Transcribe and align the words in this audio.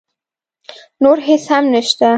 نور 1.03 1.17
هېڅ 1.27 1.43
هم 1.53 1.65
نه 1.73 1.81
شته. 1.87 2.07